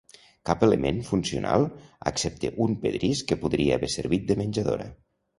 Cap 0.49 0.63
element 0.67 1.01
funcional 1.09 1.65
excepte 2.11 2.51
un 2.65 2.73
pedrís 2.85 3.21
que 3.33 3.37
podria 3.43 3.77
haver 3.77 3.91
servit 3.97 4.25
de 4.33 4.39
menjadora. 4.41 4.89